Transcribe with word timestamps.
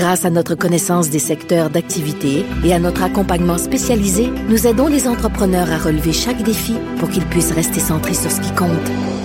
Grâce 0.00 0.24
à 0.24 0.30
notre 0.30 0.54
connaissance 0.54 1.10
des 1.10 1.18
secteurs 1.18 1.68
d'activité 1.68 2.46
et 2.64 2.72
à 2.72 2.78
notre 2.78 3.02
accompagnement 3.02 3.58
spécialisé, 3.58 4.30
nous 4.48 4.66
aidons 4.66 4.86
les 4.86 5.06
entrepreneurs 5.06 5.70
à 5.70 5.76
relever 5.76 6.14
chaque 6.14 6.42
défi 6.42 6.74
pour 6.98 7.10
qu'ils 7.10 7.26
puissent 7.26 7.52
rester 7.52 7.80
centrés 7.80 8.14
sur 8.14 8.30
ce 8.30 8.40
qui 8.40 8.50
compte, 8.54 8.70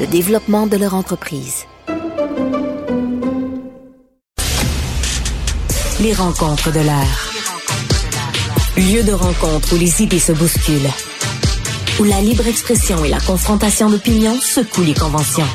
le 0.02 0.08
développement 0.08 0.68
de 0.68 0.76
leur 0.76 0.94
entreprise. 0.94 1.64
Les 6.02 6.12
rencontres 6.12 6.74
de 6.74 6.82
l'air. 6.82 7.32
Lieu 8.76 9.04
de 9.04 9.14
rencontre 9.14 9.76
où 9.76 9.78
les 9.78 10.04
idées 10.04 10.20
se 10.20 10.34
bousculent. 10.34 10.92
Où 12.02 12.04
la 12.04 12.20
libre 12.20 12.48
expression 12.48 13.06
et 13.06 13.10
la 13.10 13.22
confrontation 13.22 13.90
d'opinions 13.90 14.38
secouent 14.42 14.84
les 14.84 14.94
conventions. 14.94 15.48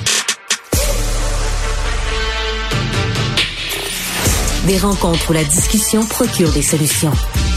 Des 4.66 4.76
rencontres 4.76 5.30
où 5.30 5.32
la 5.32 5.42
discussion 5.42 6.04
procure 6.04 6.52
des 6.52 6.60
solutions. 6.60 7.12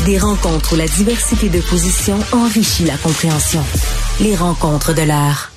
Des 0.05 0.17
rencontres 0.17 0.73
où 0.73 0.77
la 0.77 0.87
diversité 0.87 1.49
de 1.49 1.59
positions 1.59 2.17
enrichit 2.31 2.85
la 2.85 2.95
compréhension. 2.95 3.61
Les 4.21 4.35
rencontres 4.35 4.93
de 4.95 5.01
l'art. 5.01 5.51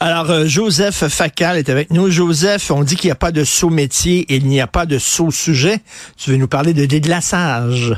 Alors, 0.00 0.30
euh, 0.30 0.46
Joseph 0.46 1.08
Facal 1.08 1.56
est 1.56 1.70
avec 1.70 1.90
nous. 1.92 2.10
Joseph, 2.10 2.70
on 2.70 2.84
dit 2.84 2.96
qu'il 2.96 3.08
n'y 3.08 3.12
a 3.12 3.16
pas 3.16 3.32
de 3.32 3.42
saut 3.42 3.70
métier 3.70 4.20
et 4.28 4.36
il 4.36 4.46
n'y 4.46 4.60
a 4.60 4.66
pas 4.66 4.84
de 4.84 4.98
saut 4.98 5.30
sujet. 5.30 5.80
Tu 6.18 6.30
veux 6.30 6.36
nous 6.36 6.48
parler 6.48 6.74
de 6.74 6.84
déglaçage? 6.84 7.94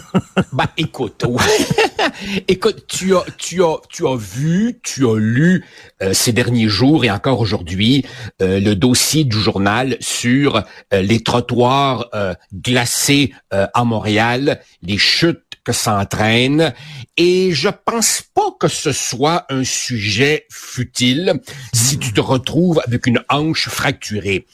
bah 0.52 0.70
écoute, 0.76 1.24
écoute, 2.48 2.84
tu 2.86 3.14
as, 3.16 3.24
tu 3.38 3.62
as, 3.62 3.76
tu 3.88 4.06
as 4.06 4.16
vu, 4.16 4.80
tu 4.82 5.06
as 5.06 5.16
lu 5.16 5.64
euh, 6.02 6.12
ces 6.14 6.32
derniers 6.32 6.68
jours 6.68 7.04
et 7.04 7.10
encore 7.10 7.40
aujourd'hui 7.40 8.04
euh, 8.40 8.60
le 8.60 8.74
dossier 8.74 9.24
du 9.24 9.38
journal 9.38 9.96
sur 10.00 10.62
euh, 10.92 11.02
les 11.02 11.22
trottoirs 11.22 12.10
glacés 12.54 13.32
à 13.50 13.84
Montréal, 13.84 14.60
les 14.82 14.98
chutes 14.98 15.42
que 15.64 15.72
ça 15.72 15.98
entraîne, 15.98 16.74
et 17.16 17.52
je 17.52 17.68
pense 17.68 18.22
pas 18.34 18.50
que 18.58 18.68
ce 18.68 18.92
soit 18.92 19.46
un 19.48 19.64
sujet 19.64 20.46
futile 20.50 21.40
si 21.72 21.98
tu 21.98 22.12
te 22.12 22.20
retrouves 22.20 22.80
avec 22.86 23.06
une 23.06 23.22
hanche 23.28 23.68
fracturée. 23.68 24.46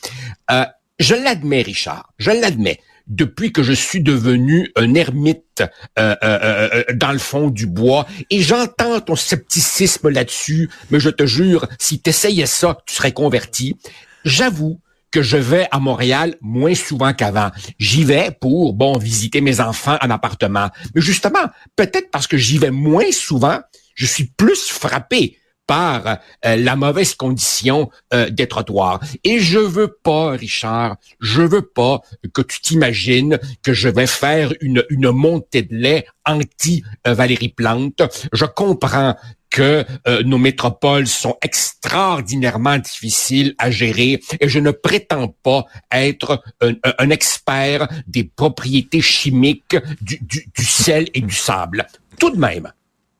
je 0.98 1.14
l'admets, 1.14 1.62
Richard, 1.62 2.12
je 2.19 2.30
l'admets 2.30 2.80
depuis 3.09 3.53
que 3.53 3.62
je 3.62 3.73
suis 3.73 4.01
devenu 4.01 4.70
un 4.77 4.95
ermite 4.95 5.62
euh, 5.98 6.14
euh, 6.23 6.69
euh, 6.75 6.84
dans 6.95 7.12
le 7.12 7.19
fond 7.19 7.48
du 7.48 7.67
bois. 7.67 8.06
Et 8.31 8.41
j'entends 8.41 9.01
ton 9.01 9.17
scepticisme 9.17 10.09
là-dessus, 10.09 10.70
mais 10.91 11.01
je 11.01 11.11
te 11.11 11.27
jure, 11.27 11.67
si 11.79 12.01
tu 12.01 12.11
essayais 12.11 12.47
ça, 12.47 12.79
tu 12.86 12.95
serais 12.95 13.12
converti. 13.12 13.77
J'avoue 14.25 14.81
que 15.11 15.23
je 15.23 15.39
vais 15.39 15.67
à 15.70 15.79
Montréal 15.79 16.36
moins 16.42 16.75
souvent 16.75 17.14
qu'avant. 17.14 17.51
J'y 17.79 18.05
vais 18.05 18.31
pour, 18.39 18.75
bon, 18.75 18.98
visiter 18.98 19.41
mes 19.41 19.61
enfants 19.61 19.97
en 20.03 20.11
appartement. 20.11 20.69
Mais 20.95 21.01
justement, 21.01 21.48
peut-être 21.77 22.11
parce 22.11 22.27
que 22.27 22.36
j'y 22.36 22.59
vais 22.59 22.70
moins 22.70 23.11
souvent, 23.11 23.61
je 23.95 24.05
suis 24.05 24.25
plus 24.25 24.69
frappé 24.69 25.38
par 25.69 26.19
euh, 26.47 26.56
la 26.56 26.74
mauvaise 26.74 27.14
condition 27.14 27.91
euh, 28.12 28.30
des 28.30 28.48
trottoirs. 28.48 29.00
Et 29.22 29.38
je 29.38 29.58
veux 29.58 29.96
pas, 30.02 30.30
Richard, 30.30 30.96
je 31.20 31.42
veux 31.42 31.62
pas 31.62 32.01
que 32.33 32.42
tu 32.42 32.61
t'imagines 32.61 33.39
que 33.62 33.73
je 33.73 33.89
vais 33.89 34.08
faire 34.08 34.52
une, 34.61 34.83
une 34.89 35.11
montée 35.11 35.62
de 35.62 35.77
lait 35.77 36.06
anti-Valérie 36.24 37.51
Plante. 37.51 38.02
Je 38.33 38.46
comprends 38.46 39.14
que 39.51 39.84
euh, 40.06 40.23
nos 40.24 40.39
métropoles 40.39 41.06
sont 41.06 41.36
extraordinairement 41.42 42.79
difficiles 42.79 43.55
à 43.58 43.70
gérer 43.70 44.20
et 44.40 44.48
je 44.48 44.58
ne 44.58 44.70
prétends 44.70 45.35
pas 45.42 45.64
être 45.92 46.42
un, 46.61 46.74
un 46.98 47.11
expert 47.11 47.89
des 48.06 48.24
propriétés 48.24 49.00
chimiques 49.00 49.77
du, 50.00 50.18
du, 50.23 50.46
du 50.55 50.64
sel 50.64 51.08
et 51.14 51.20
du 51.20 51.35
sable. 51.35 51.86
Tout 52.18 52.30
de 52.30 52.39
même, 52.39 52.73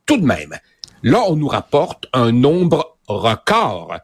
tout 0.07 0.17
de 0.17 0.25
même, 0.25 0.59
Là, 1.03 1.23
on 1.29 1.37
nous 1.37 1.49
rapporte 1.49 2.07
un 2.13 2.33
nombre 2.33 2.99
record 3.07 3.95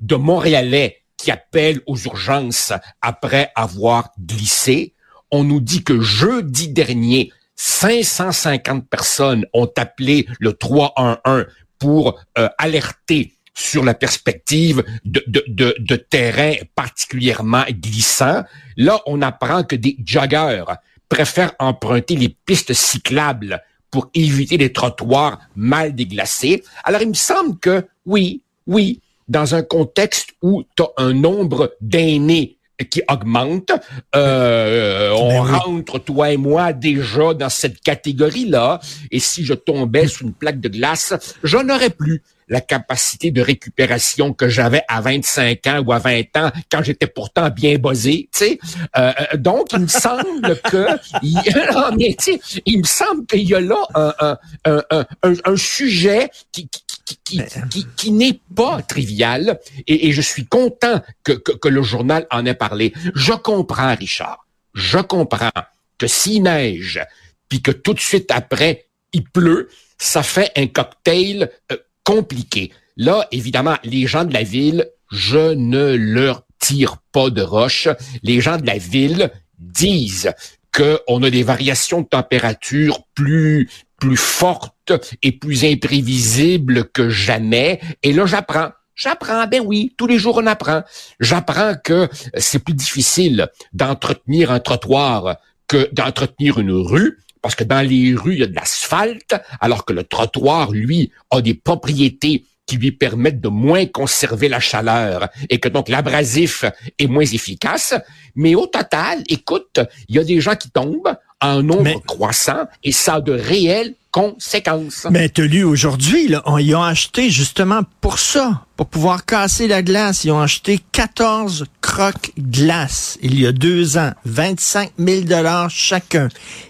de 0.00 0.16
Montréalais 0.16 1.02
qui 1.16 1.30
appellent 1.30 1.80
aux 1.86 1.96
urgences 1.96 2.72
après 3.02 3.50
avoir 3.54 4.10
glissé. 4.20 4.94
On 5.30 5.44
nous 5.44 5.60
dit 5.60 5.82
que 5.82 6.00
jeudi 6.00 6.68
dernier, 6.68 7.32
550 7.56 8.88
personnes 8.88 9.46
ont 9.54 9.70
appelé 9.76 10.26
le 10.38 10.52
311 10.52 11.46
pour 11.78 12.18
euh, 12.38 12.48
alerter 12.58 13.32
sur 13.54 13.82
la 13.82 13.94
perspective 13.94 14.84
de, 15.04 15.96
terrain 15.96 16.52
particulièrement 16.74 17.64
glissant. 17.70 18.44
Là, 18.76 19.00
on 19.06 19.22
apprend 19.22 19.64
que 19.64 19.74
des 19.76 19.96
joggers 20.04 20.64
préfèrent 21.08 21.54
emprunter 21.58 22.16
les 22.16 22.28
pistes 22.28 22.74
cyclables 22.74 23.62
pour 23.90 24.10
éviter 24.14 24.56
les 24.56 24.72
trottoirs 24.72 25.38
mal 25.54 25.94
déglacés. 25.94 26.62
Alors, 26.84 27.02
il 27.02 27.08
me 27.08 27.14
semble 27.14 27.58
que 27.58 27.86
oui, 28.04 28.42
oui, 28.66 29.00
dans 29.28 29.54
un 29.54 29.62
contexte 29.62 30.34
où 30.42 30.64
tu 30.76 30.82
as 30.82 30.90
un 30.96 31.12
nombre 31.12 31.74
d'aînés 31.80 32.55
qui 32.84 33.02
augmente. 33.08 33.72
Euh, 34.14 35.10
on 35.12 35.28
ben 35.28 35.58
rentre, 35.58 35.98
toi 35.98 36.32
et 36.32 36.36
moi, 36.36 36.72
déjà 36.72 37.34
dans 37.34 37.48
cette 37.48 37.80
catégorie-là. 37.80 38.80
Et 39.10 39.20
si 39.20 39.44
je 39.44 39.54
tombais 39.54 40.06
sous 40.06 40.24
une 40.24 40.34
plaque 40.34 40.60
de 40.60 40.68
glace, 40.68 41.14
je 41.42 41.58
n'aurais 41.58 41.90
plus 41.90 42.22
la 42.48 42.60
capacité 42.60 43.30
de 43.30 43.40
récupération 43.40 44.32
que 44.32 44.48
j'avais 44.48 44.82
à 44.88 45.00
25 45.00 45.66
ans 45.66 45.82
ou 45.84 45.92
à 45.92 45.98
20 45.98 46.36
ans 46.36 46.50
quand 46.70 46.82
j'étais 46.82 47.08
pourtant 47.08 47.50
bien 47.50 47.76
buzzé, 47.76 48.28
tu 48.32 48.38
sais. 48.38 48.58
Euh, 48.96 49.12
euh, 49.32 49.36
donc, 49.36 49.72
il 49.72 49.80
me 49.80 49.86
semble 49.88 50.60
que, 50.62 50.86
il, 51.22 51.40
il 52.66 52.78
me 52.78 52.84
semble 52.84 53.26
qu'il 53.26 53.42
y 53.42 53.54
a 53.54 53.60
là 53.60 53.82
un, 53.94 54.36
un, 54.64 54.82
un, 54.90 55.06
un 55.44 55.56
sujet 55.56 56.30
qui, 56.52 56.68
qui, 56.68 56.82
qui, 57.06 57.40
qui, 57.70 57.86
qui 57.96 58.10
n'est 58.10 58.40
pas 58.54 58.82
trivial 58.82 59.60
et, 59.86 60.08
et, 60.08 60.12
je 60.12 60.20
suis 60.20 60.46
content 60.46 61.00
que, 61.22 61.32
que, 61.32 61.52
que 61.52 61.68
le 61.68 61.82
journal 61.82 62.26
en 62.30 62.44
ait 62.44 62.54
parlé. 62.54 62.92
Je 63.14 63.32
comprends, 63.32 63.94
Richard. 63.94 64.46
Je 64.74 64.98
comprends 64.98 65.50
que 65.98 66.06
s'il 66.06 66.42
neige, 66.42 67.00
puis 67.48 67.62
que 67.62 67.70
tout 67.70 67.94
de 67.94 68.00
suite 68.00 68.30
après, 68.30 68.86
il 69.12 69.24
pleut, 69.24 69.68
ça 69.98 70.22
fait 70.22 70.50
un 70.56 70.66
cocktail 70.66 71.50
euh, 71.72 71.76
compliqué. 72.04 72.72
Là, 72.96 73.26
évidemment, 73.30 73.76
les 73.84 74.06
gens 74.06 74.24
de 74.24 74.32
la 74.32 74.42
ville, 74.42 74.88
je 75.10 75.54
ne 75.54 75.94
leur 75.94 76.42
tire 76.58 76.98
pas 77.12 77.30
de 77.30 77.42
roche. 77.42 77.88
Les 78.22 78.40
gens 78.40 78.56
de 78.58 78.66
la 78.66 78.78
ville 78.78 79.30
disent 79.58 80.32
qu'on 80.72 81.22
a 81.22 81.30
des 81.30 81.42
variations 81.42 82.02
de 82.02 82.06
température 82.06 83.02
plus 83.14 83.70
plus 83.98 84.16
fortes 84.16 84.92
et 85.22 85.32
plus 85.32 85.64
imprévisibles 85.64 86.90
que 86.90 87.08
jamais. 87.08 87.80
Et 88.02 88.12
là, 88.12 88.26
j'apprends. 88.26 88.70
J'apprends, 88.94 89.46
ben 89.46 89.62
oui, 89.62 89.94
tous 89.98 90.06
les 90.06 90.18
jours 90.18 90.38
on 90.42 90.46
apprend. 90.46 90.82
J'apprends 91.20 91.74
que 91.84 92.08
c'est 92.38 92.64
plus 92.64 92.72
difficile 92.72 93.48
d'entretenir 93.74 94.50
un 94.50 94.58
trottoir 94.58 95.36
que 95.68 95.90
d'entretenir 95.92 96.58
une 96.58 96.72
rue 96.72 97.18
parce 97.42 97.54
que 97.54 97.62
dans 97.62 97.86
les 97.86 98.14
rues, 98.14 98.32
il 98.32 98.40
y 98.40 98.42
a 98.42 98.48
de 98.48 98.54
l'asphalte, 98.56 99.36
alors 99.60 99.84
que 99.84 99.92
le 99.92 100.02
trottoir, 100.02 100.72
lui, 100.72 101.12
a 101.30 101.40
des 101.40 101.54
propriétés 101.54 102.44
qui 102.66 102.76
lui 102.76 102.90
permettent 102.90 103.40
de 103.40 103.48
moins 103.48 103.86
conserver 103.86 104.48
la 104.48 104.58
chaleur 104.58 105.28
et 105.48 105.60
que 105.60 105.68
donc 105.68 105.88
l'abrasif 105.88 106.64
est 106.98 107.06
moins 107.06 107.24
efficace. 107.24 107.94
Mais 108.34 108.56
au 108.56 108.66
total, 108.66 109.22
écoute, 109.28 109.78
il 110.08 110.16
y 110.16 110.18
a 110.18 110.24
des 110.24 110.40
gens 110.40 110.56
qui 110.56 110.70
tombent 110.70 111.16
en 111.40 111.62
nombre 111.62 112.00
croissant 112.06 112.66
et 112.82 112.92
ça 112.92 113.14
a 113.14 113.20
de 113.20 113.32
réelles 113.32 113.94
conséquences. 114.10 115.06
Mais 115.10 115.28
tu 115.28 115.46
lu 115.46 115.62
aujourd'hui, 115.62 116.28
là, 116.28 116.42
ils 116.58 116.74
ont 116.74 116.82
acheté 116.82 117.28
justement 117.28 117.82
pour 118.00 118.18
ça, 118.18 118.64
pour 118.76 118.86
pouvoir 118.86 119.26
casser 119.26 119.68
la 119.68 119.82
glace, 119.82 120.24
ils 120.24 120.30
ont 120.30 120.40
acheté 120.40 120.80
14 120.92 121.66
croques 121.82 122.32
glace 122.38 123.18
il 123.20 123.38
y 123.38 123.46
a 123.46 123.52
deux 123.52 123.98
ans, 123.98 124.12
25 124.24 124.92
000 124.98 125.20
dollars 125.22 125.68
chacun. 125.68 126.28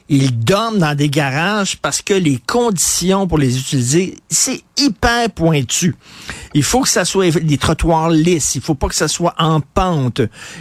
Ils 0.09 0.39
dorment 0.39 0.79
dans 0.79 0.95
des 0.95 1.09
garages 1.09 1.77
parce 1.79 2.01
que 2.01 2.15
les 2.15 2.39
conditions 2.47 3.27
pour 3.27 3.39
les 3.39 3.59
utiliser, 3.59 4.19
c'est 4.29 4.63
hyper 4.77 5.31
pointu. 5.31 5.97
Il 6.55 6.63
faut 6.63 6.83
que 6.83 6.89
ça 6.89 7.05
soit 7.05 7.31
des 7.41 7.59
trottoirs 7.59 8.11
lisses. 8.11 8.55
Il 8.55 8.61
faut 8.61 8.77
pas 8.77 8.89
que 8.89 8.95
ça 8.95 9.09
soit 9.09 9.35
en 9.39 9.61
pente. 9.61 10.21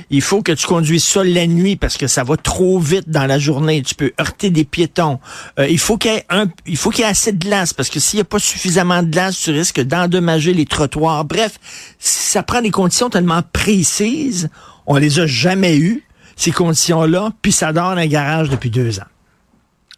Il 0.10 0.22
faut 0.22 0.42
que 0.42 0.52
tu 0.52 0.66
conduises 0.66 1.04
ça 1.04 1.24
la 1.24 1.46
nuit 1.46 1.76
parce 1.76 1.98
que 1.98 2.08
ça 2.08 2.24
va 2.24 2.38
trop 2.38 2.80
vite 2.80 3.10
dans 3.10 3.28
la 3.28 3.38
journée. 3.38 3.84
Tu 3.84 3.94
peux 3.94 4.12
heurter 4.20 4.50
des 4.50 4.64
piétons. 4.64 5.20
Euh, 5.60 5.68
il 5.68 5.80
faut 5.80 5.98
qu'il 5.98 6.12
y 6.12 6.16
ait 6.16 7.04
assez 7.04 7.32
de 7.32 7.40
glace 7.40 7.72
parce 7.72 7.90
que 7.90 8.00
s'il 8.00 8.18
n'y 8.18 8.22
a 8.22 8.26
pas 8.26 8.40
suffisamment 8.40 9.04
de 9.04 9.10
glace, 9.10 9.40
tu 9.40 9.52
risques 9.52 9.82
d'endommager 9.82 10.54
les 10.54 10.66
trottoirs. 10.66 11.24
Bref, 11.24 11.60
ça 12.00 12.42
prend 12.42 12.62
des 12.62 12.72
conditions 12.72 13.10
tellement 13.12 13.44
précises. 13.54 14.50
On 14.88 14.98
les 14.98 15.20
a 15.20 15.28
jamais 15.28 15.78
eues 15.78 16.04
ces 16.36 16.52
conditions-là, 16.52 17.32
puis 17.42 17.52
ça 17.52 17.72
dort 17.72 17.96
dans 17.96 18.02
un 18.02 18.08
garage 18.08 18.50
depuis 18.50 18.70
deux 18.70 19.00
ans. 19.00 19.06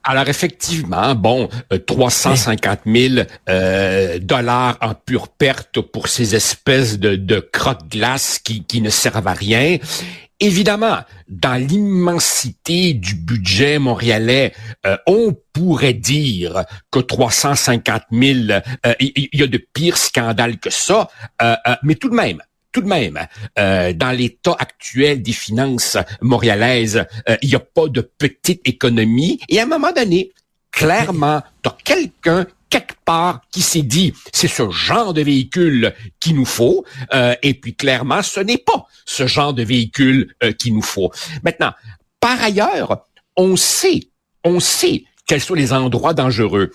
Alors 0.09 0.29
effectivement, 0.29 1.15
bon, 1.15 1.49
350 1.85 2.79
euh, 2.87 3.09
000 3.09 3.27
euh, 3.49 4.19
dollars 4.19 4.77
en 4.79 4.93
pure 4.93 5.27
perte 5.27 5.81
pour 5.81 6.07
ces 6.07 6.33
espèces 6.33 6.97
de, 6.97 7.17
de 7.17 7.41
croque-glace 7.41 8.39
qui, 8.39 8.63
qui 8.63 8.79
ne 8.79 8.89
servent 8.89 9.27
à 9.27 9.33
rien. 9.33 9.77
Évidemment, 10.39 10.99
dans 11.27 11.55
l'immensité 11.55 12.93
du 12.93 13.15
budget 13.15 13.79
montréalais, 13.79 14.53
euh, 14.85 14.95
on 15.07 15.35
pourrait 15.51 15.93
dire 15.93 16.63
que 16.89 16.99
350 16.99 18.03
000, 18.09 18.61
il 19.01 19.29
y, 19.33 19.43
a 19.43 19.47
de 19.47 19.57
pires 19.57 19.97
scandales 19.97 20.57
que 20.57 20.69
ça, 20.69 21.09
mais 21.83 21.95
tout 21.95 22.09
de 22.09 22.15
même, 22.15 22.41
tout 22.77 22.83
de 22.83 22.87
même, 22.87 23.17
euh, 23.57 23.91
dans 23.91 24.11
l'état 24.11 24.55
actuel 24.59 25.23
des 25.23 25.31
finances 25.31 25.97
montréalaises, 26.21 27.07
euh, 27.27 27.35
il 27.41 27.49
n'y 27.49 27.55
a 27.55 27.59
pas 27.59 27.87
de 27.87 28.01
petite 28.01 28.61
économie. 28.67 29.39
Et 29.49 29.59
à 29.59 29.63
un 29.63 29.65
moment 29.65 29.91
donné, 29.91 30.31
clairement, 30.69 31.41
tu 31.63 31.69
as 31.69 31.77
quelqu'un 31.83 32.45
quelque 32.69 32.93
part 33.03 33.41
qui 33.49 33.63
s'est 33.63 33.81
dit 33.81 34.13
c'est 34.31 34.47
ce 34.47 34.69
genre 34.69 35.15
de 35.15 35.23
véhicule 35.23 35.95
qu'il 36.19 36.35
nous 36.35 36.45
faut 36.45 36.85
euh, 37.15 37.33
et 37.41 37.55
puis 37.55 37.73
clairement 37.73 38.21
ce 38.21 38.41
n'est 38.41 38.57
pas 38.57 38.85
ce 39.05 39.25
genre 39.25 39.55
de 39.55 39.63
véhicule 39.63 40.35
qu'il 40.59 40.75
nous 40.75 40.83
faut. 40.83 41.11
Maintenant, 41.43 41.71
par 42.19 42.39
ailleurs, 42.43 43.07
on 43.37 43.55
sait, 43.55 44.01
on 44.43 44.59
sait 44.59 45.05
quels 45.27 45.41
sont 45.41 45.53
les 45.53 45.73
endroits 45.73 46.13
dangereux. 46.13 46.71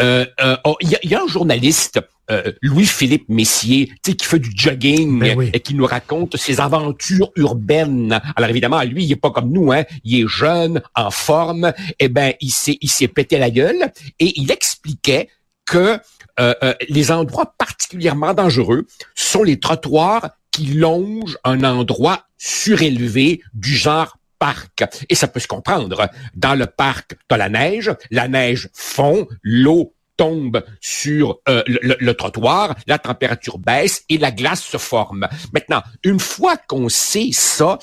Oh, 0.00 0.76
il 0.80 0.98
y, 1.02 1.14
a 1.14 1.22
un 1.22 1.26
journaliste 1.26 2.00
euh, 2.30 2.52
Louis-Philippe 2.60 3.28
Messier, 3.28 3.86
tu 4.02 4.10
sais, 4.10 4.16
qui 4.16 4.26
fait 4.26 4.38
du 4.38 4.50
jogging 4.54 5.20
ben 5.20 5.50
et 5.52 5.60
qui 5.60 5.74
nous 5.74 5.86
raconte 5.86 6.36
ses 6.36 6.60
aventures 6.60 7.30
urbaines. 7.36 8.20
Alors 8.34 8.50
évidemment, 8.50 8.82
lui, 8.82 9.04
il 9.04 9.12
est 9.12 9.16
pas 9.16 9.30
comme 9.30 9.52
nous, 9.52 9.72
hein. 9.72 9.84
Il 10.02 10.22
est 10.22 10.28
jeune, 10.28 10.82
en 10.96 11.10
forme. 11.10 11.72
Eh 12.00 12.08
ben, 12.08 12.32
il 12.40 12.50
s'est, 12.50 12.78
il 12.80 12.90
s'est 12.90 13.08
pété 13.08 13.38
la 13.38 13.50
gueule 13.50 13.92
et 14.18 14.32
il 14.40 14.50
expliquait 14.50 15.28
que 15.66 16.00
euh, 16.38 16.54
euh, 16.62 16.74
les 16.88 17.12
endroits 17.12 17.54
particulièrement 17.58 18.34
dangereux 18.34 18.86
sont 19.14 19.42
les 19.42 19.60
trottoirs 19.60 20.30
qui 20.50 20.66
longent 20.66 21.38
un 21.44 21.62
endroit 21.64 22.24
surélevé 22.38 23.40
du 23.54 23.74
genre 23.74 24.18
parc. 24.38 24.84
Et 25.08 25.14
ça 25.14 25.28
peut 25.28 25.40
se 25.40 25.48
comprendre. 25.48 26.08
Dans 26.34 26.54
le 26.54 26.66
parc, 26.66 27.16
t'as 27.28 27.36
la 27.36 27.48
neige, 27.48 27.90
la 28.10 28.28
neige 28.28 28.68
fond, 28.72 29.26
l'eau 29.42 29.94
tombe 30.16 30.64
sur 30.80 31.40
euh, 31.48 31.62
le, 31.66 32.12
trottoir, 32.12 32.74
la 32.86 32.98
température 32.98 33.58
baisse 33.58 34.04
et 34.08 34.18
la 34.18 34.30
glace 34.30 34.62
se 34.62 34.78
forme. 34.78 35.28
Maintenant, 35.52 35.82
une 36.04 36.20
fois 36.20 36.56
qu'on 36.56 36.88
sait 36.88 37.30
ça, 37.32 37.78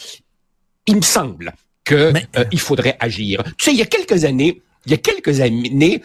il 0.88 0.98
me 0.98 1.02
semble 1.02 1.54
que 1.84 2.14
euh, 2.38 2.46
il 2.52 2.60
faudrait 2.60 2.98
agir. 3.00 3.44
Tu 3.58 3.66
sais, 3.66 3.72
il 3.72 3.78
y 3.78 3.82
a 3.82 3.86
quelques 3.86 4.26
années, 4.26 4.62
il 4.86 4.92
y 4.92 4.96
a 4.96 4.98
quelques 4.98 5.42
années, 5.42 6.02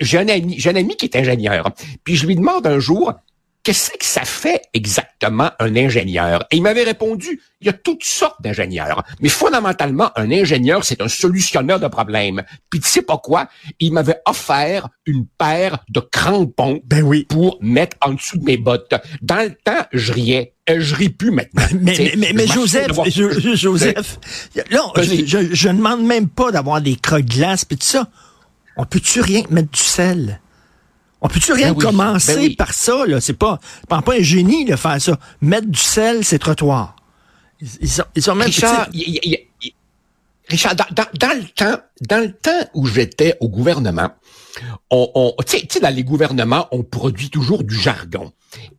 j'ai 0.00 0.18
un 0.18 0.28
ami, 0.28 0.58
j'ai 0.58 0.70
un 0.70 0.76
ami 0.76 0.96
qui 0.96 1.06
est 1.06 1.16
ingénieur. 1.16 1.70
Puis 2.04 2.16
je 2.16 2.26
lui 2.26 2.36
demande 2.36 2.66
un 2.66 2.78
jour, 2.78 3.14
qu'est-ce 3.62 3.90
que 3.90 4.04
ça 4.04 4.24
fait 4.24 4.62
exactement 4.74 5.50
un 5.58 5.76
ingénieur? 5.76 6.44
Et 6.50 6.56
il 6.56 6.62
m'avait 6.62 6.82
répondu, 6.82 7.40
il 7.60 7.66
y 7.66 7.70
a 7.70 7.72
toutes 7.72 8.04
sortes 8.04 8.42
d'ingénieurs. 8.42 9.04
Mais 9.20 9.28
fondamentalement, 9.28 10.10
un 10.16 10.30
ingénieur, 10.30 10.84
c'est 10.84 11.00
un 11.00 11.08
solutionneur 11.08 11.78
de 11.78 11.86
problèmes. 11.86 12.42
Puis 12.70 12.80
tu 12.80 12.88
sais 12.88 13.02
pas 13.02 13.18
quoi? 13.18 13.48
Il 13.78 13.92
m'avait 13.92 14.20
offert 14.26 14.88
une 15.06 15.26
paire 15.26 15.78
de 15.88 16.00
crampons 16.00 16.80
ben 16.84 17.02
oui. 17.02 17.24
pour 17.28 17.58
mettre 17.60 17.96
en 18.00 18.14
dessous 18.14 18.38
de 18.38 18.44
mes 18.44 18.56
bottes. 18.56 18.94
Dans 19.20 19.42
le 19.42 19.54
temps, 19.54 19.86
je 19.92 20.12
riais. 20.12 20.54
Euh, 20.70 20.76
je 20.78 20.94
ris 20.94 21.08
plus 21.08 21.32
maintenant. 21.32 21.62
mais, 21.80 22.14
mais, 22.16 22.32
mais, 22.34 22.46
Joseph, 22.46 22.92
Joseph, 23.06 24.18
là, 24.70 24.92
je, 24.96 25.24
je, 25.26 25.54
je, 25.54 25.68
demande 25.68 26.04
même 26.04 26.28
pas 26.28 26.52
d'avoir 26.52 26.80
des 26.80 26.94
crocs 26.94 27.24
glace 27.24 27.64
puis 27.64 27.76
tout 27.76 27.86
ça. 27.86 28.08
On 28.76 28.84
peut-tu 28.84 29.20
rien 29.20 29.42
mettre 29.50 29.70
du 29.70 29.80
sel? 29.80 30.40
On 31.22 31.28
peut-tu 31.28 31.52
rien 31.52 31.72
ben 31.72 31.80
commencer 31.80 32.48
ben 32.48 32.56
par 32.56 32.74
ça, 32.74 33.06
là? 33.06 33.20
C'est 33.20 33.38
pas, 33.38 33.60
pas 33.88 34.02
un 34.08 34.22
génie 34.22 34.64
de 34.64 34.74
faire 34.74 35.00
ça. 35.00 35.18
Mettre 35.40 35.68
du 35.68 35.78
sel, 35.78 36.24
c'est 36.24 36.40
trottoir. 36.40 36.96
Ils, 37.80 37.88
sont, 37.88 38.02
ils 38.16 38.22
sont 38.22 38.34
même 38.34 38.46
Richard, 38.46 38.88
Richard 40.48 40.74
dans, 40.74 40.84
dans, 41.14 41.38
le 41.38 41.44
temps, 41.44 41.78
dans 42.00 42.20
le 42.20 42.32
temps 42.32 42.68
où 42.74 42.86
j'étais 42.86 43.36
au 43.38 43.48
gouvernement, 43.48 44.10
on, 44.90 45.10
on 45.14 45.34
tu 45.44 45.58
sais, 45.68 45.80
dans 45.80 45.94
les 45.94 46.02
gouvernements, 46.02 46.66
on 46.72 46.82
produit 46.82 47.30
toujours 47.30 47.62
du 47.62 47.74
jargon. 47.74 48.32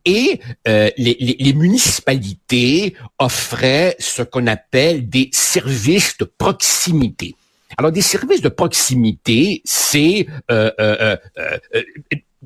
Et 0.04 0.40
euh, 0.68 0.90
les, 0.98 1.16
les, 1.18 1.36
les, 1.40 1.52
municipalités 1.54 2.94
offraient 3.18 3.96
ce 3.98 4.22
qu'on 4.22 4.46
appelle 4.46 5.08
des 5.08 5.30
services 5.32 6.16
de 6.18 6.24
proximité. 6.24 7.34
Alors, 7.76 7.90
des 7.90 8.02
services 8.02 8.40
de 8.40 8.48
proximité, 8.48 9.62
c'est 9.64 10.26
euh, 10.50 10.70
euh, 10.78 11.16
euh, 11.38 11.58
euh 11.74 11.82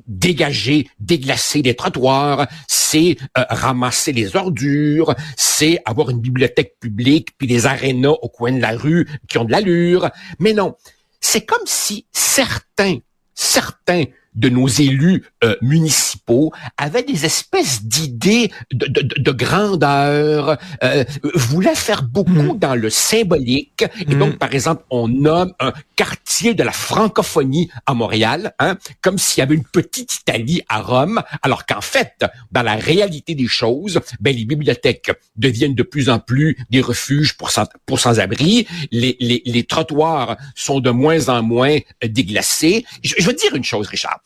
dégager, 0.07 0.89
déglacer 0.99 1.61
les 1.61 1.75
trottoirs, 1.75 2.47
c'est 2.67 3.17
euh, 3.37 3.43
ramasser 3.49 4.11
les 4.11 4.35
ordures, 4.35 5.15
c'est 5.37 5.79
avoir 5.85 6.09
une 6.09 6.19
bibliothèque 6.19 6.75
publique, 6.79 7.29
puis 7.37 7.47
des 7.47 7.65
arénas 7.65 8.15
au 8.21 8.29
coin 8.29 8.51
de 8.51 8.61
la 8.61 8.71
rue 8.71 9.07
qui 9.27 9.37
ont 9.37 9.45
de 9.45 9.51
l'allure. 9.51 10.09
Mais 10.39 10.53
non, 10.53 10.75
c'est 11.21 11.45
comme 11.45 11.65
si 11.65 12.05
certains, 12.11 12.97
certains 13.33 14.05
de 14.35 14.49
nos 14.49 14.67
élus 14.67 15.23
euh, 15.43 15.55
municipaux 15.61 16.51
avaient 16.77 17.03
des 17.03 17.25
espèces 17.25 17.83
d'idées 17.83 18.51
de, 18.71 18.85
de, 18.87 19.01
de, 19.01 19.31
grandeur, 19.31 20.57
euh, 20.83 21.03
voulaient 21.35 21.75
faire 21.75 22.03
beaucoup 22.03 22.53
hmm. 22.53 22.59
dans 22.59 22.75
le 22.75 22.89
symbolique. 22.89 23.85
Et 23.99 24.15
donc, 24.15 24.35
hmm. 24.35 24.37
par 24.37 24.53
exemple, 24.53 24.83
on 24.89 25.07
nomme 25.07 25.53
un 25.59 25.73
quartier 25.95 26.53
de 26.53 26.63
la 26.63 26.71
francophonie 26.71 27.69
à 27.85 27.93
Montréal, 27.93 28.53
hein, 28.59 28.77
comme 29.01 29.17
s'il 29.17 29.39
y 29.39 29.41
avait 29.41 29.55
une 29.55 29.65
petite 29.65 30.15
Italie 30.15 30.61
à 30.69 30.81
Rome, 30.81 31.21
alors 31.41 31.65
qu'en 31.65 31.81
fait, 31.81 32.25
dans 32.51 32.63
la 32.63 32.75
réalité 32.75 33.35
des 33.35 33.47
choses, 33.47 33.99
ben, 34.19 34.35
les 34.35 34.45
bibliothèques 34.45 35.11
deviennent 35.35 35.75
de 35.75 35.83
plus 35.83 36.09
en 36.09 36.19
plus 36.19 36.57
des 36.69 36.81
refuges 36.81 37.35
pour 37.37 37.51
sans, 37.51 37.65
pour 37.85 37.99
sans-abri, 37.99 38.67
les, 38.91 39.17
les, 39.19 39.41
les 39.45 39.63
trottoirs 39.63 40.37
sont 40.55 40.79
de 40.79 40.89
moins 40.89 41.29
en 41.29 41.43
moins 41.43 41.77
déglacés. 42.03 42.85
Je, 43.03 43.15
je 43.17 43.25
veux 43.25 43.33
dire 43.33 43.55
une 43.55 43.63
chose, 43.63 43.87
Richard. 43.87 44.19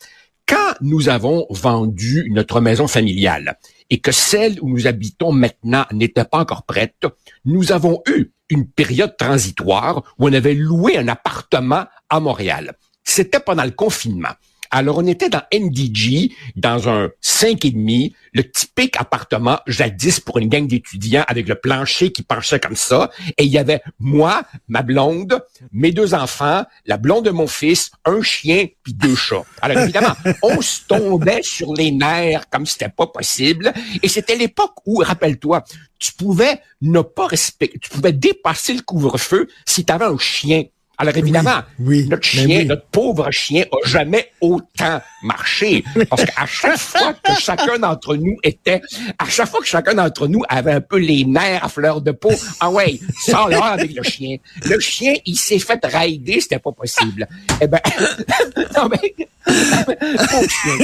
Quand 0.47 0.75
nous 0.81 1.09
avons 1.09 1.45
vendu 1.49 2.29
notre 2.31 2.59
maison 2.59 2.87
familiale 2.87 3.57
et 3.89 3.99
que 3.99 4.11
celle 4.11 4.59
où 4.61 4.69
nous 4.69 4.87
habitons 4.87 5.31
maintenant 5.31 5.85
n'était 5.91 6.25
pas 6.25 6.39
encore 6.39 6.63
prête, 6.63 7.05
nous 7.45 7.71
avons 7.71 8.01
eu 8.07 8.33
une 8.49 8.67
période 8.67 9.15
transitoire 9.17 10.03
où 10.19 10.27
on 10.27 10.33
avait 10.33 10.53
loué 10.53 10.97
un 10.97 11.07
appartement 11.07 11.85
à 12.09 12.19
Montréal. 12.19 12.73
C'était 13.03 13.39
pendant 13.39 13.63
le 13.63 13.71
confinement. 13.71 14.33
Alors, 14.75 14.97
on 14.97 15.05
était 15.05 15.29
dans 15.29 15.43
NDG, 15.53 16.31
dans 16.55 16.89
un 16.89 17.11
cinq 17.21 17.63
et 17.63 17.69
demi, 17.69 18.15
le 18.33 18.49
typique 18.49 18.95
appartement 18.97 19.59
jadis 19.67 20.19
pour 20.19 20.39
une 20.39 20.49
gang 20.49 20.65
d'étudiants 20.65 21.23
avec 21.27 21.47
le 21.47 21.53
plancher 21.53 22.11
qui 22.11 22.23
penchait 22.23 22.59
comme 22.59 22.75
ça. 22.75 23.11
Et 23.37 23.43
il 23.43 23.51
y 23.51 23.59
avait 23.59 23.83
moi, 23.99 24.41
ma 24.67 24.81
blonde, 24.81 25.39
mes 25.71 25.91
deux 25.91 26.15
enfants, 26.15 26.63
la 26.87 26.97
blonde 26.97 27.25
de 27.25 27.29
mon 27.29 27.45
fils, 27.45 27.91
un 28.03 28.23
chien 28.23 28.65
puis 28.81 28.95
deux 28.95 29.13
chats. 29.13 29.43
Alors 29.61 29.77
évidemment, 29.77 30.15
on 30.41 30.59
se 30.59 30.81
tombait 30.87 31.43
sur 31.43 31.71
les 31.75 31.91
nerfs 31.91 32.49
comme 32.49 32.65
c'était 32.65 32.89
pas 32.89 33.05
possible. 33.05 33.73
Et 34.01 34.07
c'était 34.07 34.35
l'époque 34.35 34.73
où, 34.87 35.03
rappelle-toi, 35.05 35.63
tu 35.99 36.13
pouvais 36.13 36.59
ne 36.81 37.01
pas 37.01 37.27
respecter, 37.27 37.77
tu 37.77 37.91
pouvais 37.91 38.11
dépasser 38.11 38.73
le 38.73 38.81
couvre-feu 38.81 39.47
si 39.67 39.85
tu 39.85 39.93
avais 39.93 40.05
un 40.05 40.17
chien 40.17 40.63
alors 40.97 41.17
évidemment, 41.17 41.61
notre 41.79 42.23
chien, 42.23 42.65
notre 42.65 42.85
pauvre 42.85 43.31
chien, 43.31 43.65
a 43.71 43.87
jamais 43.87 44.31
autant 44.39 45.01
marché. 45.23 45.83
Parce 46.07 46.23
qu'à 46.23 46.45
chaque 46.45 46.77
fois 46.77 47.13
que 47.13 47.33
chacun 47.39 47.79
d'entre 47.79 48.15
nous 48.15 48.37
était, 48.43 48.79
à 49.17 49.25
chaque 49.27 49.49
fois 49.49 49.59
que 49.59 49.65
chacun 49.65 49.95
d'entre 49.95 50.27
nous 50.27 50.43
avait 50.49 50.73
un 50.73 50.81
peu 50.81 50.97
les 50.97 51.25
nerfs 51.25 51.65
à 51.65 51.69
fleur 51.69 52.01
de 52.01 52.11
peau, 52.11 52.31
ah 52.59 52.69
ouais, 52.69 52.99
sans 53.17 53.47
là 53.47 53.65
avec 53.65 53.95
le 53.95 54.03
chien. 54.03 54.37
Le 54.65 54.79
chien, 54.79 55.15
il 55.25 55.35
s'est 55.35 55.57
fait 55.57 55.83
raider, 55.83 56.39
c'était 56.39 56.59
pas 56.59 56.71
possible. 56.71 57.27
Eh 57.59 57.67
ben, 57.67 57.79
non 58.77 58.87
mais, 58.89 59.15
chien. 60.47 60.75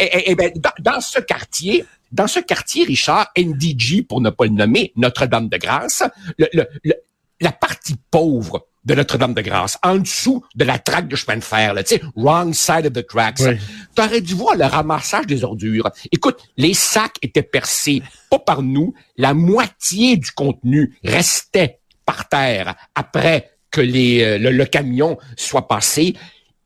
Eh, 0.00 0.10
eh, 0.12 0.22
eh 0.26 0.34
ben, 0.34 0.50
dans, 0.80 1.00
ce 1.00 1.20
quartier, 1.20 1.84
dans 2.10 2.26
ce 2.26 2.40
quartier, 2.40 2.84
Richard, 2.84 3.30
NDG, 3.38 4.02
pour 4.02 4.20
ne 4.20 4.30
pas 4.30 4.44
le 4.44 4.50
nommer, 4.50 4.92
Notre-Dame 4.96 5.48
de 5.48 5.56
Grâce, 5.56 6.02
le, 6.36 6.48
le, 6.52 6.94
la 7.40 7.52
partie 7.52 7.96
pauvre 8.10 8.66
de 8.84 8.94
Notre-Dame-de-Grâce, 8.94 9.78
en 9.82 9.96
dessous 9.96 10.44
de 10.54 10.64
la 10.64 10.78
traque 10.78 11.08
de 11.08 11.16
chemin 11.16 11.36
de 11.36 11.44
fer, 11.44 11.74
tu 11.78 11.96
sais, 11.96 12.02
wrong 12.16 12.52
side 12.52 12.86
of 12.86 12.92
the 12.92 13.06
tracks. 13.06 13.38
Tu 13.38 14.02
aurais 14.02 14.20
dû 14.20 14.34
voir 14.34 14.56
le 14.56 14.64
ramassage 14.64 15.26
des 15.26 15.44
ordures. 15.44 15.90
Écoute, 16.10 16.38
les 16.56 16.74
sacs 16.74 17.16
étaient 17.22 17.42
percés, 17.42 18.02
pas 18.30 18.40
par 18.40 18.62
nous, 18.62 18.94
la 19.16 19.34
moitié 19.34 20.16
du 20.16 20.30
contenu 20.32 20.96
restait 21.04 21.80
par 22.04 22.28
terre 22.28 22.74
après 22.94 23.50
que 23.70 23.80
les, 23.80 24.22
euh, 24.22 24.38
le, 24.38 24.64
camion 24.64 25.18
soit 25.36 25.68
passé. 25.68 26.14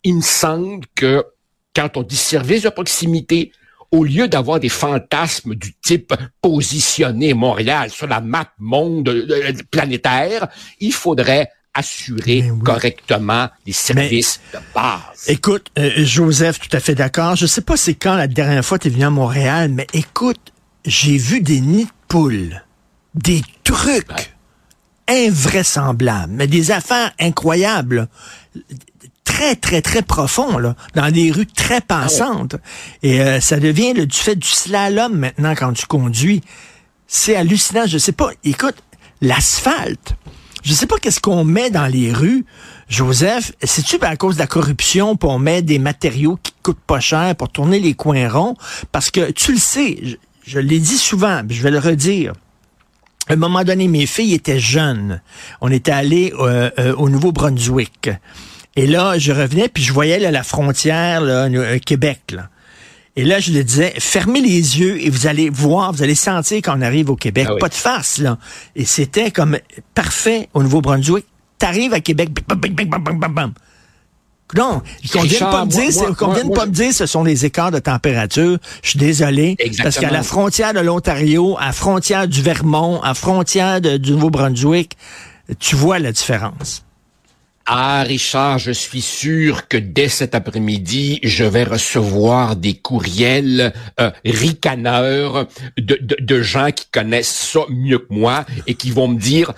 Il 0.02 0.16
me 0.16 0.23
semble 0.23 0.85
que 0.94 1.25
quand 1.75 1.96
on 1.96 2.02
dit 2.02 2.16
service 2.16 2.62
de 2.62 2.68
proximité, 2.70 3.52
au 3.92 4.04
lieu 4.04 4.26
d'avoir 4.26 4.58
des 4.58 4.68
fantasmes 4.68 5.54
du 5.54 5.75
type 5.75 6.12
positionner 6.42 7.35
Montréal 7.35 7.90
sur 7.90 8.06
la 8.06 8.20
map 8.20 8.52
monde 8.58 9.08
euh, 9.08 9.52
planétaire, 9.70 10.49
il 10.80 10.92
faudrait 10.92 11.50
assurer 11.76 12.42
ben 12.42 12.59
correctement 12.62 13.49
les 13.66 13.73
services 13.73 14.40
de 14.52 14.59
base. 14.75 15.28
Écoute, 15.28 15.71
euh, 15.78 15.90
Joseph, 15.99 16.59
tout 16.59 16.75
à 16.76 16.80
fait 16.80 16.95
d'accord. 16.95 17.37
Je 17.37 17.47
sais 17.47 17.61
pas 17.61 17.76
c'est 17.76 17.95
quand 17.95 18.14
la 18.14 18.26
dernière 18.26 18.64
fois 18.64 18.78
tu 18.78 18.88
es 18.88 18.90
venu 18.90 19.04
à 19.04 19.11
Montréal, 19.11 19.71
mais 19.73 19.87
écoute, 19.92 20.52
j'ai 20.85 21.16
vu 21.16 21.40
des 21.40 21.61
nids 21.61 21.85
de 21.85 21.90
poules, 22.09 22.64
des 23.14 23.42
trucs 23.64 24.35
invraisemblables, 25.09 26.33
mais 26.33 26.47
des 26.47 26.71
affaires 26.71 27.12
incroyables 27.21 28.09
très, 29.37 29.56
très, 29.56 29.83
très 29.83 30.02
profonds, 30.02 30.56
là, 30.59 30.75
dans 30.95 31.11
des 31.11 31.30
rues 31.30 31.47
très 31.47 31.76
ah 31.88 32.00
pensantes. 32.02 32.56
Et 33.02 33.21
euh, 33.21 33.40
ça 33.40 33.59
devient 33.59 33.92
le, 33.92 34.06
du 34.06 34.16
fait 34.16 34.37
du 34.37 34.49
slalom 34.49 35.14
maintenant 35.14 35.54
quand 35.54 35.73
tu 35.75 35.87
conduis. 35.87 36.42
C'est 37.06 37.37
hallucinant. 37.37 37.87
Je 37.87 37.99
sais 37.99 38.12
pas. 38.12 38.30
Écoute, 38.45 38.76
l'asphalte. 39.21 40.14
Je 40.66 40.73
sais 40.73 40.88
pas 40.88 40.96
qu'est-ce 40.99 41.20
qu'on 41.20 41.44
met 41.44 41.70
dans 41.70 41.87
les 41.87 42.12
rues. 42.12 42.44
Joseph, 42.88 43.52
c'est-tu 43.62 43.99
à 44.00 44.16
cause 44.16 44.35
de 44.35 44.40
la 44.40 44.49
corruption 44.49 45.14
pour 45.14 45.38
mettre 45.38 45.64
des 45.64 45.78
matériaux 45.78 46.40
qui 46.42 46.52
coûtent 46.61 46.80
pas 46.85 46.99
cher 46.99 47.37
pour 47.37 47.50
tourner 47.50 47.78
les 47.78 47.94
coins 47.94 48.28
ronds? 48.28 48.56
Parce 48.90 49.12
que 49.12 49.30
tu 49.30 49.52
le 49.52 49.58
sais, 49.58 50.18
je, 50.44 50.58
l'ai 50.58 50.80
dit 50.80 50.99
souvent, 50.99 51.42
je 51.49 51.62
vais 51.62 51.70
le 51.70 51.78
redire. 51.78 52.32
À 53.28 53.35
un 53.35 53.37
moment 53.37 53.62
donné, 53.62 53.87
mes 53.87 54.06
filles 54.06 54.35
étaient 54.35 54.58
jeunes. 54.58 55.20
On 55.61 55.70
était 55.70 55.92
allés 55.92 56.32
euh, 56.37 56.68
euh, 56.80 56.96
au 56.96 57.11
Nouveau-Brunswick. 57.11 58.11
Et 58.75 58.88
là, 58.88 59.18
je 59.18 59.30
revenais, 59.30 59.68
puis 59.68 59.85
je 59.85 59.92
voyais 59.92 60.18
la 60.18 60.42
frontière, 60.42 61.20
là, 61.20 61.44
euh, 61.44 61.78
Québec. 61.78 62.23
Là. 62.32 62.49
Et 63.18 63.25
là, 63.25 63.40
je 63.40 63.50
le 63.50 63.64
disais, 63.64 63.94
fermez 63.99 64.42
les 64.42 64.78
yeux 64.78 65.02
et 65.02 65.08
vous 65.08 65.26
allez 65.26 65.49
voir, 65.49 65.92
vous 65.92 66.02
allez 66.02 66.14
sentir 66.14 66.61
qu'on 66.61 66.82
arrive 66.82 67.08
au 67.08 67.16
Québec. 67.16 67.49
Ah 67.50 67.54
Pas 67.58 67.70
de 67.70 67.75
farce, 67.75 68.18
là. 68.18 68.37
Et 68.75 68.85
c'était 68.85 69.30
comme 69.30 69.58
parfait 69.94 70.49
au 70.52 70.62
Nouveau-Brunswick. 70.62 71.25
T'arrives 71.58 71.94
à 71.94 72.00
Québec, 72.00 72.30
bam, 72.46 72.61
bam, 72.61 73.18
bam, 73.18 73.32
bam. 73.32 73.52
Non, 74.54 74.80
qu'on 75.12 75.23
vienne 75.23 75.40
pas 75.40 75.64
me 75.64 75.70
dire, 75.70 76.16
qu'on 76.16 76.32
vienne 76.32 76.52
pas 76.52 76.66
me 76.66 76.70
dire, 76.70 76.92
ce 76.92 77.06
sont 77.06 77.25
les 77.25 77.44
écarts 77.44 77.73
de 77.73 77.80
température. 77.80 78.58
Je 78.82 78.90
suis 78.90 78.99
désolé, 78.99 79.56
parce 79.82 79.99
qu'à 79.99 80.11
la 80.11 80.23
frontière 80.23 80.73
de 80.73 80.80
l'Ontario, 80.80 81.56
à 81.58 81.66
la 81.66 81.73
frontière 81.73 82.28
du 82.28 82.42
Vermont, 82.42 83.00
à 83.02 83.08
la 83.08 83.14
frontière 83.14 83.80
du 83.80 84.12
Nouveau-Brunswick, 84.12 84.96
tu 85.58 85.75
vois 85.75 85.99
la 85.99 86.12
différence. 86.12 86.85
Ah, 87.68 88.04
Richard, 88.04 88.61
je 88.61 88.70
suis 88.70 89.02
sûr 89.02 89.66
que 89.66 89.76
dès 89.76 90.08
cet 90.08 90.37
après-midi, 90.37 91.18
je 91.25 91.44
vais 91.44 91.64
recevoir 91.64 92.54
des 92.54 92.75
courriels 92.75 93.73
euh, 93.99 94.12
ricaneurs 94.25 95.49
de, 95.76 95.99
de, 96.00 96.16
de 96.20 96.42
gens 96.42 96.70
qui 96.70 96.87
connaissent 96.92 97.50
ça 97.52 97.61
mieux 97.68 97.99
que 97.99 98.14
moi 98.14 98.44
et 98.68 98.75
qui 98.75 98.92
vont 98.92 99.08
me 99.08 99.18
dire, 99.18 99.52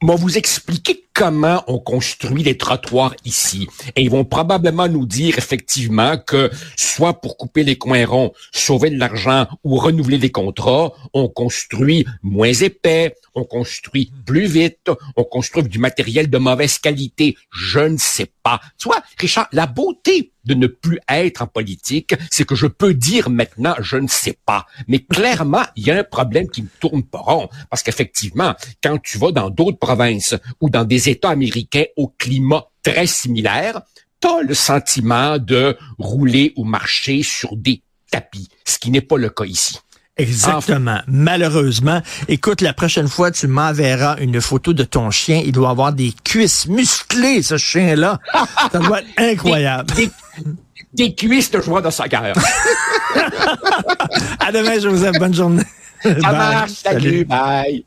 vont 0.00 0.14
vous 0.14 0.38
expliquer 0.38 1.03
comment 1.14 1.62
on 1.68 1.78
construit 1.78 2.42
les 2.42 2.58
trottoirs 2.58 3.14
ici. 3.24 3.68
Et 3.96 4.02
ils 4.02 4.10
vont 4.10 4.24
probablement 4.24 4.88
nous 4.88 5.06
dire 5.06 5.38
effectivement 5.38 6.18
que 6.18 6.50
soit 6.76 7.20
pour 7.20 7.36
couper 7.36 7.62
les 7.62 7.78
coins 7.78 8.04
ronds, 8.04 8.32
sauver 8.52 8.90
de 8.90 8.98
l'argent 8.98 9.46
ou 9.62 9.76
renouveler 9.76 10.18
les 10.18 10.30
contrats, 10.32 10.92
on 11.12 11.28
construit 11.28 12.04
moins 12.22 12.52
épais, 12.52 13.14
on 13.34 13.44
construit 13.44 14.12
plus 14.26 14.46
vite, 14.46 14.90
on 15.16 15.24
construit 15.24 15.62
du 15.64 15.78
matériel 15.78 16.28
de 16.28 16.38
mauvaise 16.38 16.78
qualité. 16.78 17.36
Je 17.52 17.80
ne 17.80 17.96
sais 17.96 18.30
pas. 18.42 18.60
Tu 18.78 18.88
vois, 18.88 19.02
Richard, 19.18 19.48
la 19.52 19.66
beauté 19.66 20.32
de 20.44 20.54
ne 20.54 20.66
plus 20.66 20.98
être 21.08 21.42
en 21.42 21.46
politique, 21.46 22.14
c'est 22.30 22.44
que 22.44 22.54
je 22.54 22.66
peux 22.66 22.94
dire 22.94 23.30
maintenant, 23.30 23.74
je 23.80 23.96
ne 23.96 24.08
sais 24.08 24.36
pas. 24.44 24.66
Mais 24.88 24.98
clairement, 24.98 25.62
il 25.76 25.86
y 25.86 25.90
a 25.90 25.98
un 25.98 26.04
problème 26.04 26.48
qui 26.50 26.62
ne 26.62 26.68
tourne 26.80 27.02
pas 27.02 27.18
rond. 27.18 27.48
Parce 27.70 27.82
qu'effectivement, 27.82 28.54
quand 28.82 28.98
tu 29.02 29.18
vas 29.18 29.32
dans 29.32 29.50
d'autres 29.50 29.78
provinces 29.78 30.34
ou 30.60 30.68
dans 30.68 30.84
des 30.84 31.03
États 31.08 31.30
américains 31.30 31.84
au 31.96 32.08
climat 32.18 32.64
très 32.82 33.06
similaire, 33.06 33.80
tu 34.20 34.28
as 34.28 34.42
le 34.42 34.54
sentiment 34.54 35.38
de 35.38 35.76
rouler 35.98 36.52
ou 36.56 36.64
marcher 36.64 37.22
sur 37.22 37.56
des 37.56 37.82
tapis, 38.10 38.48
ce 38.64 38.78
qui 38.78 38.90
n'est 38.90 39.00
pas 39.00 39.16
le 39.16 39.30
cas 39.30 39.44
ici. 39.44 39.78
Exactement. 40.16 41.00
Malheureusement. 41.08 42.00
Écoute, 42.28 42.60
la 42.60 42.72
prochaine 42.72 43.08
fois, 43.08 43.32
tu 43.32 43.48
m'enverras 43.48 44.16
une 44.20 44.40
photo 44.40 44.72
de 44.72 44.84
ton 44.84 45.10
chien. 45.10 45.42
Il 45.44 45.52
doit 45.52 45.70
avoir 45.70 45.92
des 45.92 46.12
cuisses 46.24 46.68
musclées, 46.68 47.42
ce 47.42 47.56
chien-là. 47.56 48.20
Ça 48.72 48.78
doit 48.78 49.00
être 49.00 49.08
incroyable. 49.18 49.92
Des, 50.92 51.14
cuisses 51.14 51.50
de 51.50 51.60
joie 51.60 51.82
de 51.82 51.90
sa 51.90 52.06
guerre. 52.06 52.36
à 54.38 54.52
demain, 54.52 54.78
Joseph. 54.78 55.18
Bonne 55.18 55.34
journée. 55.34 55.64
Ça 56.00 56.12
marche. 56.12 56.70
Salut. 56.70 57.24
Bye. 57.24 57.82